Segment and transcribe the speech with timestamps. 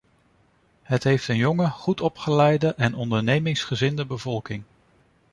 [0.81, 4.63] Het heeft een jonge, goed opgeleide en ondernemingsgezinde bevolking.